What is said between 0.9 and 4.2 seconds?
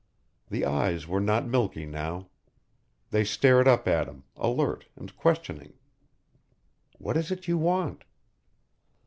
were not milky now. They stared up at